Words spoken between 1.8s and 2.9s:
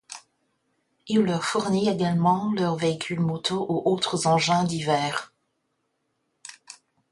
également leurs